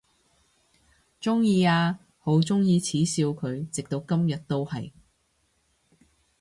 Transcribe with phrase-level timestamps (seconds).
[1.21, 4.91] 鍾意啊，好鍾意恥笑佢，直到今日都係！